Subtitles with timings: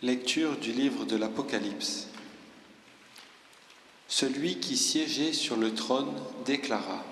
[0.00, 2.06] Lecture du livre de l'Apocalypse.
[4.06, 6.14] Celui qui siégeait sur le trône
[6.44, 7.02] déclara,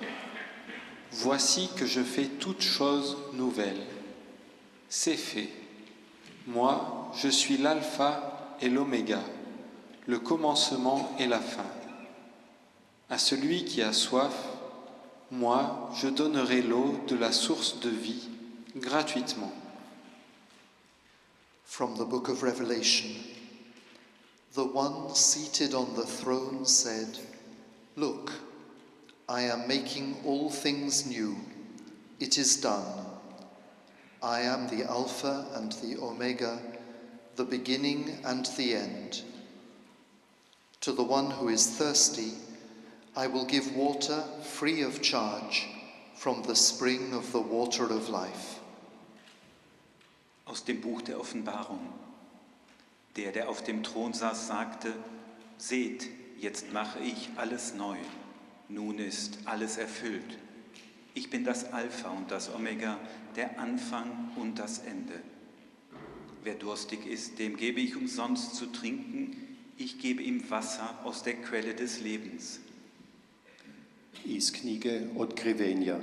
[1.10, 3.82] Voici que je fais toutes choses nouvelles.
[4.88, 5.48] C'est fait.
[6.46, 9.22] Moi, je suis l'alpha et l'oméga,
[10.06, 11.66] le commencement et la fin.
[13.10, 14.34] À celui qui a soif,
[15.32, 18.28] moi, je donnerai l'eau de la source de vie
[18.76, 19.52] gratuitement.
[21.66, 23.16] From the book of Revelation
[24.54, 27.18] The one seated on the throne said,
[27.96, 28.32] Look,
[29.28, 31.36] I am making all things new.
[32.18, 33.04] It is done.
[34.22, 36.62] I am the Alpha and the Omega,
[37.34, 39.22] the beginning and the end.
[40.80, 42.32] To the one who is thirsty,
[43.14, 45.66] I will give water free of charge
[46.14, 48.55] from the spring of the water of life.
[50.46, 51.80] Aus dem Buch der Offenbarung.
[53.16, 54.94] Der, der auf dem Thron saß, sagte,
[55.58, 56.08] Seht,
[56.38, 57.98] jetzt mache ich alles neu.
[58.68, 60.38] Nun ist alles erfüllt.
[61.12, 62.98] Ich bin das Alpha und das Omega,
[63.36, 65.20] der Anfang und das Ende.
[66.42, 69.36] Wer durstig ist, dem gebe ich umsonst zu trinken.
[69.76, 72.60] Ich gebe ihm Wasser aus der Quelle des Lebens.
[74.24, 75.98] iz knjige Otkrivenja.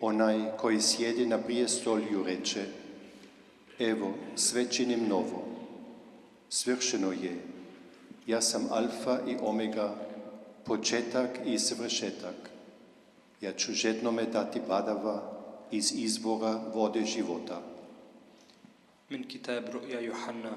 [0.00, 2.66] Onaj koji sjedi na prijestolju reče,
[3.78, 5.44] evo sve činim novo,
[6.48, 7.36] svršeno je,
[8.26, 9.94] ja sam alfa i omega,
[10.64, 12.50] početak i svršetak.
[13.40, 15.32] Ja ću žednome dati badava
[15.70, 17.62] iz izvora vode života.
[19.10, 20.52] من كتاب رؤيا يوحنا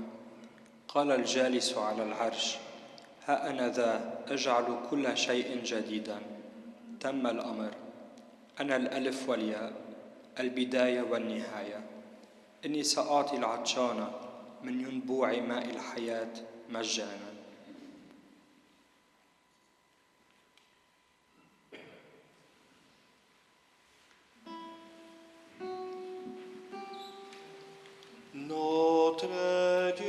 [0.88, 2.57] قال الجالس على العرش
[3.25, 6.18] ها أنا ذا اجعل كل شيء جديدا
[7.00, 7.74] تم الامر
[8.60, 9.74] أنا الالف والياء
[10.39, 11.80] البدايه والنهايه
[12.66, 14.12] إني سأعطي العطشان
[14.64, 16.34] من ينبوع ماء الحياة
[16.70, 17.30] مجانا.
[28.34, 30.09] Notre Dieu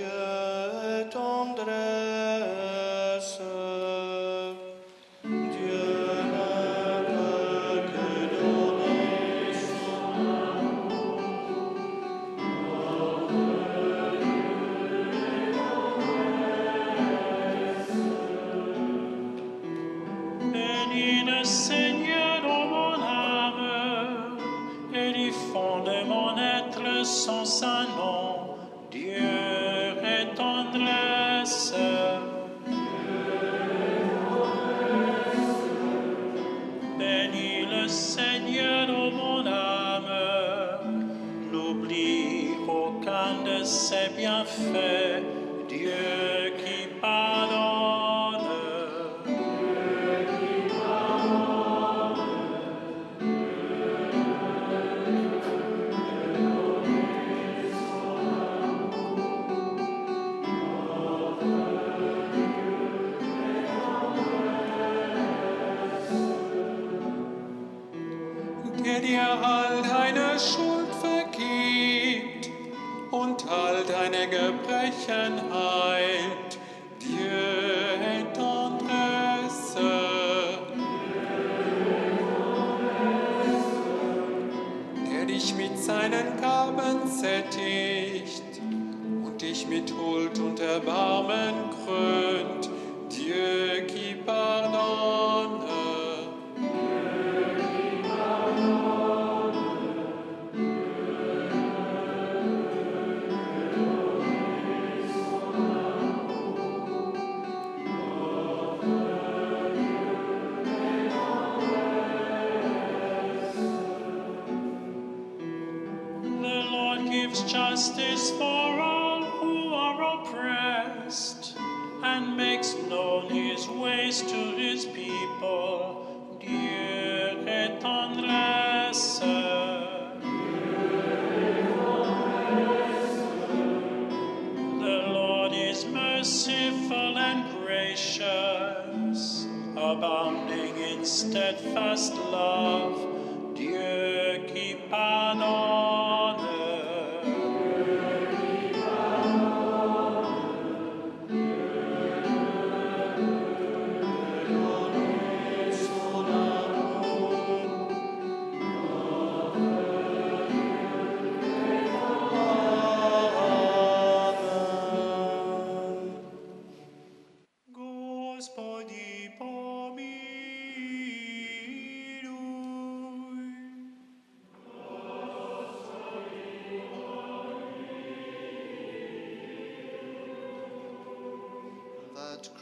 [118.00, 118.59] This far.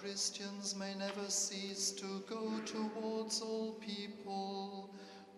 [0.08, 4.88] Christians may never cease to go towards all people,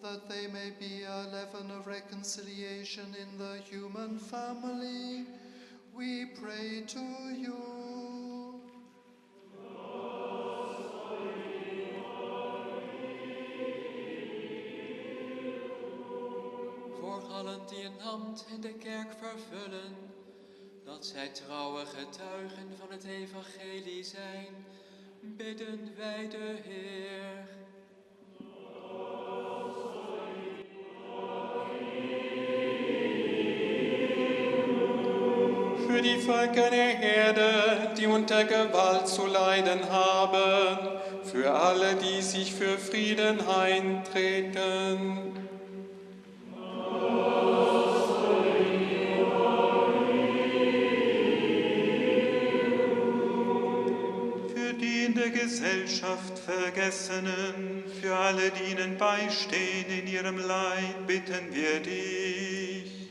[0.00, 5.26] that they may be a leaven of reconciliation in the human family,
[5.92, 7.00] we pray to
[7.36, 8.60] you.
[17.00, 20.09] Voor allen die een hand in de kerk vervullen,
[21.00, 24.46] dat zij trouwe getuigen van het evangelie zijn,
[25.20, 27.48] bidden wij de Heer.
[35.86, 42.52] Für die Völker der Erde, die unter Gewalt zu leiden haben, für alle, die sich
[42.52, 45.29] für Frieden eintreten.
[55.10, 63.08] In der Gesellschaft Vergessenen, für alle, die ihnen beistehen in ihrem Leid, bitten wir dich.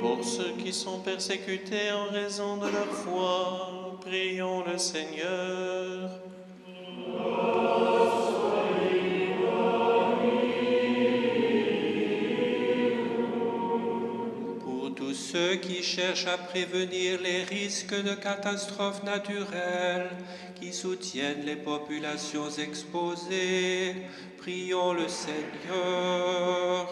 [0.00, 5.93] Pour ceux qui sont persécutés en raison de leur foi, prions le Seigneur.
[15.84, 20.10] Cherchent à prévenir les risques de catastrophes naturelles,
[20.58, 23.94] qui soutiennent les populations exposées,
[24.38, 26.88] prions le Seigneur.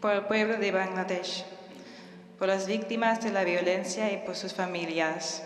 [0.00, 1.44] por el pueblo de Bangladesh,
[2.38, 5.42] por las víctimas de la violencia y por sus familias,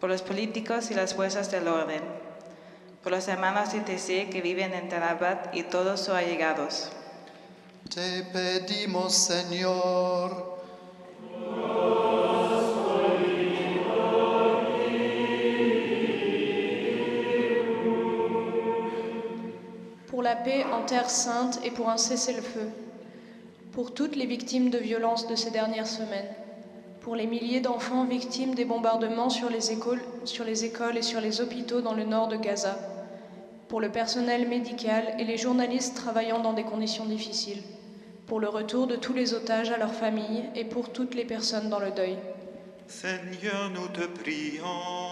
[0.00, 2.02] por los políticos y las fuerzas del orden,
[3.02, 6.90] por los hermanos de TC que viven en Tarabat y todos sus allegados,
[7.92, 10.60] Te pedimos, Señor,
[20.06, 22.70] pour la paix en Terre sainte et pour un cessez-le-feu,
[23.72, 26.28] pour toutes les victimes de violences de ces dernières semaines,
[27.00, 31.94] pour les milliers d'enfants victimes des bombardements sur les, écoles, et sur les hôpitaux dans
[31.94, 32.78] le nord de Gaza,
[33.68, 37.62] pour le personnel médical et les journalistes travaillant dans des conditions difficiles,
[38.26, 41.70] pour le retour de tous les otages à leurs familles et pour toutes les personnes
[41.70, 42.18] dans le deuil.
[42.86, 45.09] Seigneur, nous te prions.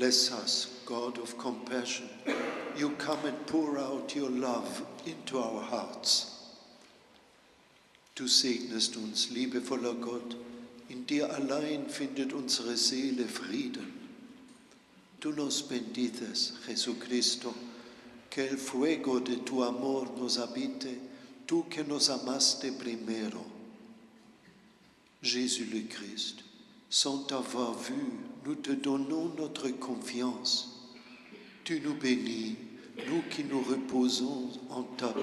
[0.00, 2.08] Bless us, God of compassion.
[2.74, 6.54] You come and pour out your love into our hearts.
[8.14, 10.36] Du segnest uns, liebevoller Gott.
[10.88, 13.92] In dir allein findet unsere Seele Frieden.
[15.20, 17.52] Tú nos bendices, Jesucristo,
[18.30, 20.96] que el fuego de tu amor nos habite,
[21.46, 23.44] tú que nos amaste primero.
[25.20, 26.42] Jésus le Christ,
[26.88, 30.90] sans t'avoir vu, nous te donnons notre confiance.
[31.64, 32.56] Tu nous bénis,
[33.08, 35.20] nous qui nous reposons en ta paix.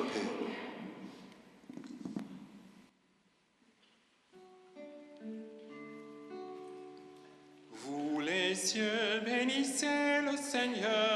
[7.72, 11.07] Vous les cieux, bénissez le Seigneur.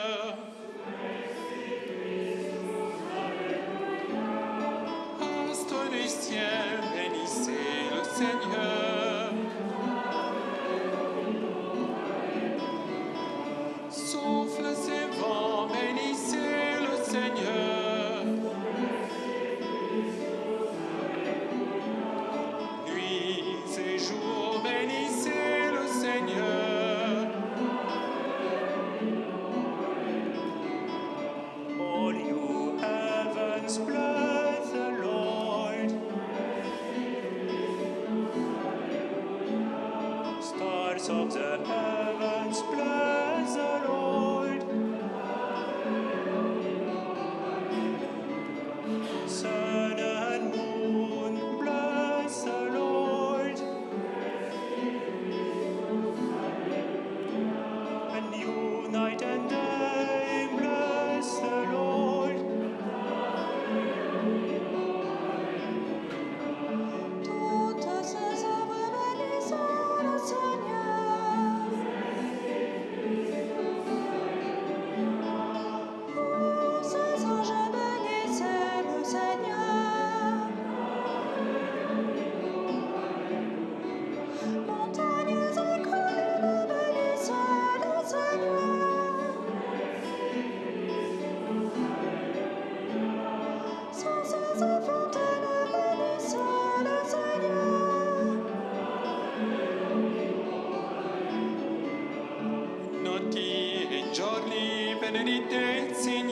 [105.23, 106.23] verității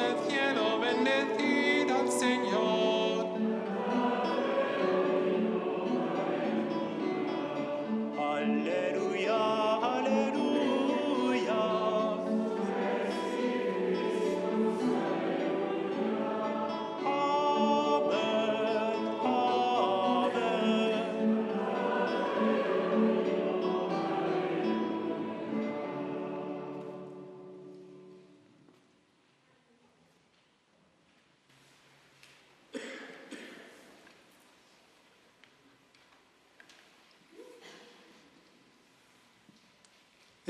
[0.00, 0.29] that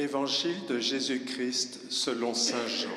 [0.00, 2.88] Évangile de Jésus-Christ selon Saint Jean.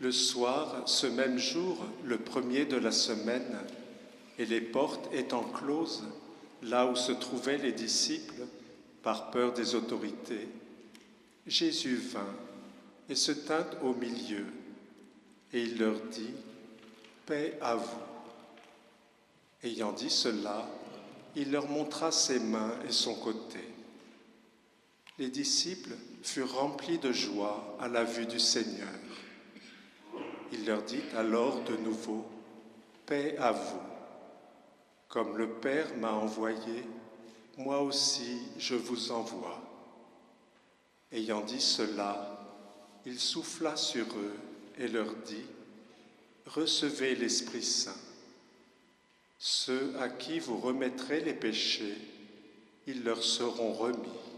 [0.00, 3.58] Le soir, ce même jour, le premier de la semaine,
[4.38, 6.04] et les portes étant closes,
[6.62, 8.46] là où se trouvaient les disciples,
[9.02, 10.48] par peur des autorités,
[11.46, 12.34] Jésus vint
[13.10, 14.46] et se tint au milieu,
[15.52, 16.32] et il leur dit,
[17.26, 18.00] Paix à vous.
[19.62, 20.66] Ayant dit cela,
[21.36, 23.60] il leur montra ses mains et son côté.
[25.18, 28.88] Les disciples furent remplis de joie à la vue du Seigneur.
[30.52, 32.26] Il leur dit alors de nouveau,
[33.06, 33.80] Paix à vous.
[35.08, 36.84] Comme le Père m'a envoyé,
[37.58, 39.60] moi aussi je vous envoie.
[41.10, 42.40] Ayant dit cela,
[43.04, 44.36] il souffla sur eux
[44.78, 45.44] et leur dit,
[46.46, 47.96] Recevez l'Esprit Saint.
[49.38, 51.96] Ceux à qui vous remettrez les péchés,
[52.86, 54.31] ils leur seront remis.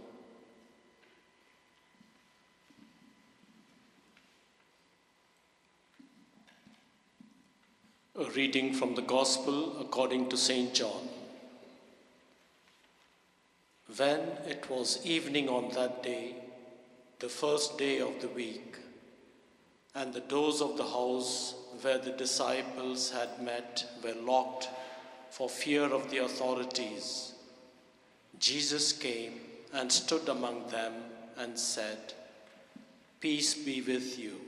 [8.17, 10.73] A reading from the Gospel according to St.
[10.73, 11.09] John.
[13.97, 16.37] When it was evening on that day,
[17.19, 18.77] the first day of the week,
[19.97, 24.69] and the doors of the house where the disciples had met were locked
[25.31, 27.33] for fear of the authorities,
[28.39, 29.41] Jesus came
[29.73, 30.93] and stood among them
[31.37, 32.15] and said,
[33.19, 34.41] Peace be with you.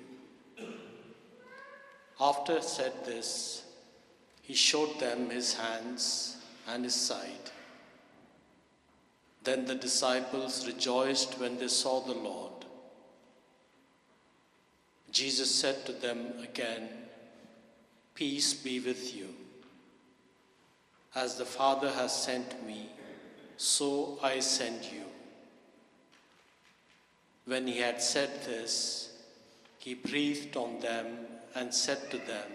[2.20, 3.64] After said this,
[4.42, 7.50] he showed them his hands and his side.
[9.44, 12.52] Then the disciples rejoiced when they saw the Lord.
[15.12, 16.88] Jesus said to them again,
[18.14, 19.28] Peace be with you.
[21.14, 22.90] As the Father has sent me,
[23.56, 25.04] so I send you.
[27.44, 29.16] When he had said this,
[29.78, 31.06] he breathed on them
[31.56, 32.50] and said to them,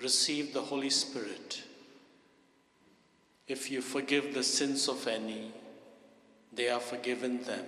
[0.00, 1.62] Receive the Holy Spirit.
[3.48, 5.52] If you forgive the sins of any,
[6.52, 7.66] they are forgiven them.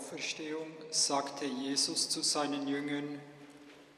[0.00, 3.20] Auferstehung sagte Jesus zu seinen Jüngern,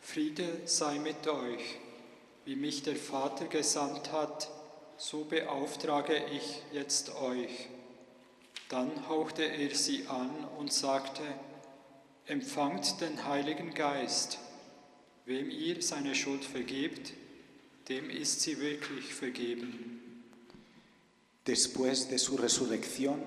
[0.01, 1.79] Friede sei mit euch,
[2.45, 4.51] wie mich der Vater gesandt hat,
[4.97, 7.69] so beauftrage ich jetzt euch.
[8.69, 11.23] Dann hauchte er sie an und sagte,
[12.27, 14.39] Empfangt den Heiligen Geist,
[15.25, 17.13] wem ihr seine Schuld vergebt,
[17.89, 20.01] dem ist sie wirklich vergeben.
[21.47, 23.21] Después de su resurrección,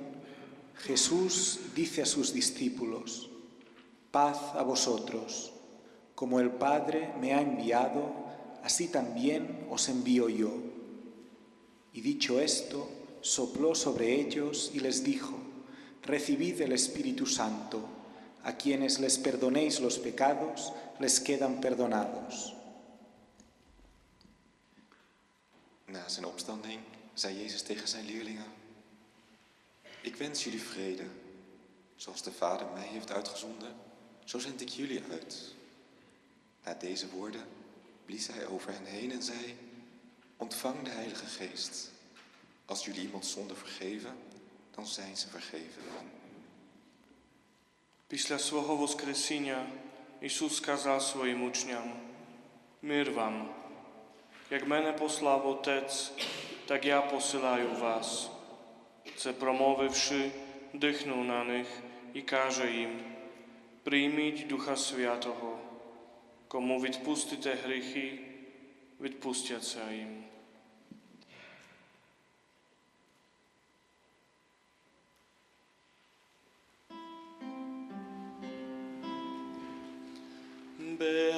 [0.84, 3.30] Jesús dice a sus discípulos,
[4.12, 5.52] paz a vosotros,
[6.14, 8.14] como el Padre me ha enviado,
[8.64, 10.52] así también os envío yo.
[11.94, 12.90] Y dicho esto,
[13.22, 15.38] sopló sobre ellos y les dijo,
[16.04, 17.82] recibid el Espíritu Santo,
[18.44, 22.56] a quienes les perdonéis los pecados, les quedan perdonados.
[25.88, 26.80] Na zijn opstanding
[27.14, 27.88] zei Jezus tegen
[30.05, 31.07] Ik wens jullie vrede.
[31.96, 33.75] Zoals de Vader mij heeft uitgezonden,
[34.25, 35.55] zo zend ik jullie uit.
[36.64, 37.46] Na deze woorden
[38.05, 39.57] blies hij over hen heen en zei:
[40.37, 41.90] Ontvang de Heilige Geest.
[42.64, 44.16] Als jullie iemand zonde vergeven,
[44.70, 45.83] dan zijn ze vergeven.
[48.09, 49.66] Після свого Воскресіння
[50.20, 51.92] Ісус сказав своїм учням,
[52.83, 53.55] Мир вам,
[54.51, 56.11] як мене послав Отець,
[56.66, 58.31] так я посилаю вас.
[59.15, 60.32] Це промовивши,
[60.74, 61.68] дихнув на них
[62.13, 63.00] і каже їм,
[63.84, 65.60] прийміть Духа Святого,
[66.48, 68.20] кому відпустите гріхи,
[69.02, 70.24] відпустяться їм.
[80.98, 81.35] Beati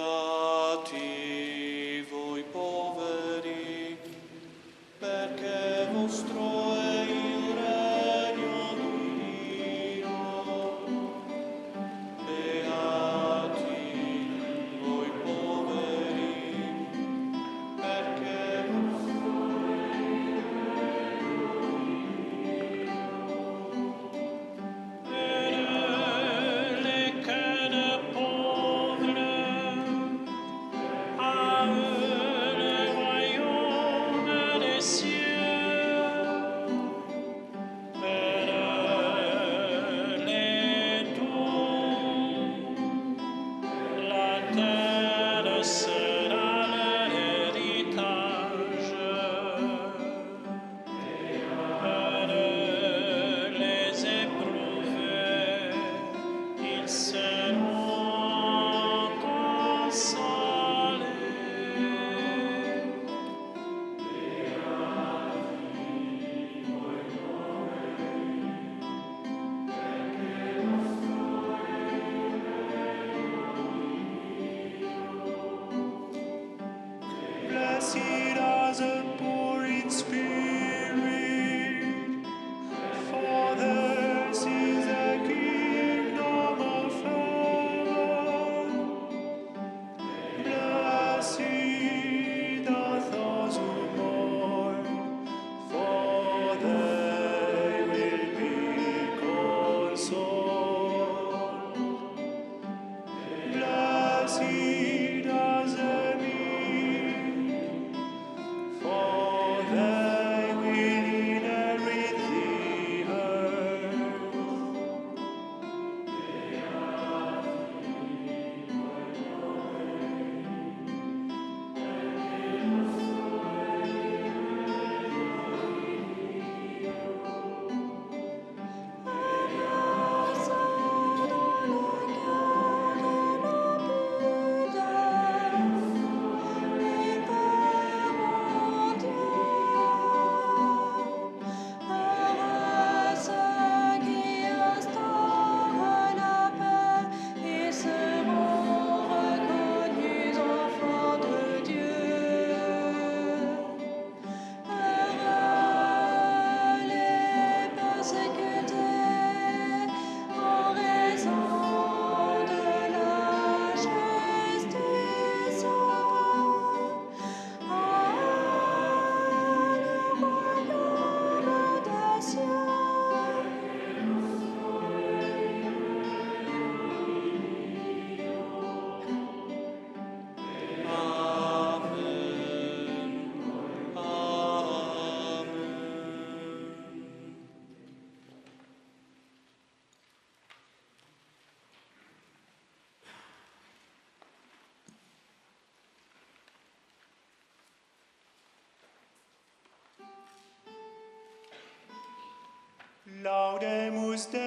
[203.27, 204.39] Laudemus Deum,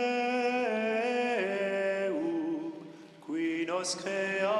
[3.26, 4.59] qui nos creat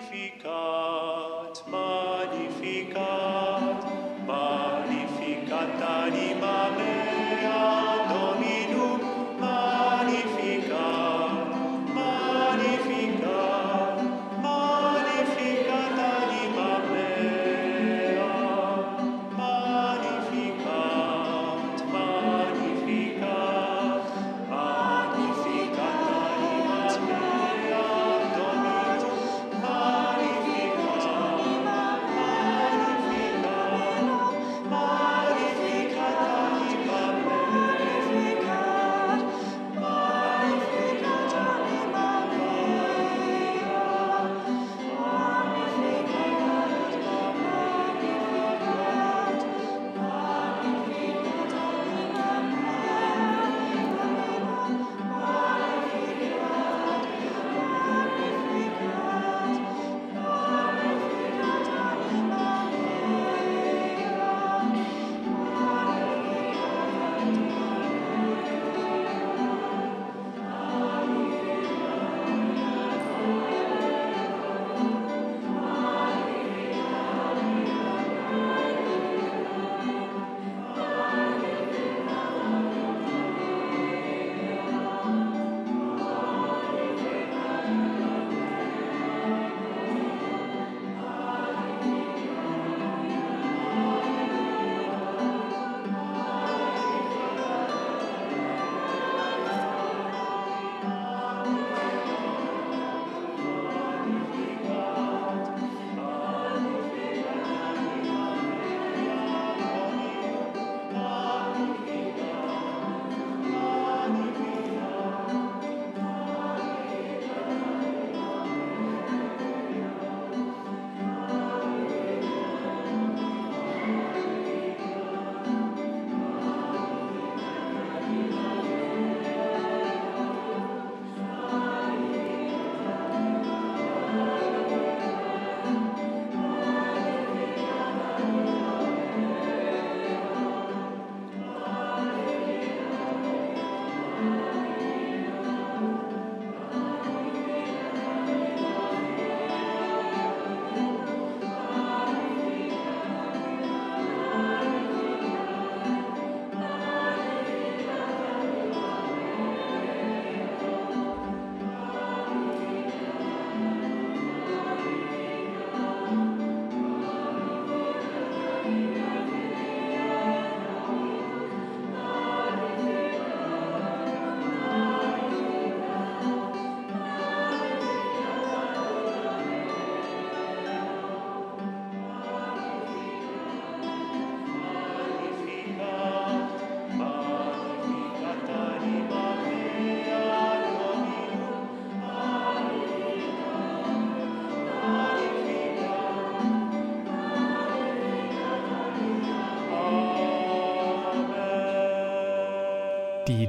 [0.00, 0.67] glorificar.